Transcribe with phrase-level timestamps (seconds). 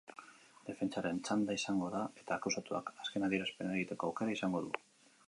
[0.69, 4.73] Defentsaren txanda izango da, eta akusatuak azken adierazpena egiteko aukera izango du.